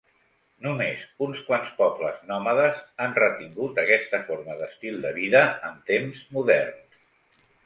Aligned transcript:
Només 0.67 1.01
uns 1.25 1.43
quants 1.49 1.75
pobles 1.81 2.23
nòmades 2.31 2.79
han 3.05 3.13
retingut 3.19 3.83
aquesta 3.85 4.23
forma 4.31 4.57
d'estil 4.63 4.99
de 5.05 5.13
vida 5.21 5.45
en 5.71 5.81
temps 5.93 6.25
moderns. 6.39 7.03